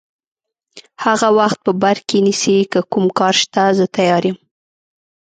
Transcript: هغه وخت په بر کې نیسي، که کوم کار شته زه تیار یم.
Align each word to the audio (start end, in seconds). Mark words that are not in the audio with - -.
هغه 1.05 1.29
وخت 1.39 1.59
په 1.65 1.71
بر 1.81 1.97
کې 2.07 2.17
نیسي، 2.25 2.57
که 2.71 2.79
کوم 2.91 3.05
کار 3.19 3.33
شته 3.41 3.61
زه 3.77 3.85
تیار 3.95 4.23
یم. 4.29 4.37